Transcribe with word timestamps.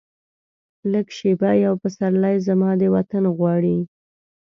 لږه 0.91 1.13
شیبه 1.17 1.49
یو 1.65 1.73
پسرلی، 1.81 2.35
زما 2.47 2.71
د 2.81 2.83
وطن 2.95 3.23
غواړي 3.37 3.77